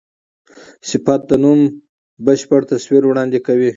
[0.89, 1.59] صفت د نوم
[2.25, 3.69] بشپړ تصویر وړاندي کوي.